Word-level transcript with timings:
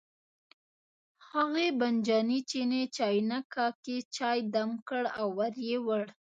هغې 1.29 1.67
بانجاني 1.79 2.39
چیني 2.49 2.83
چاینکه 2.95 3.65
کې 3.83 3.97
چای 4.15 4.39
دم 4.53 4.69
کړ 4.87 5.03
او 5.19 5.27
ور 5.37 5.53
یې 5.67 5.77
وړ. 5.85 6.03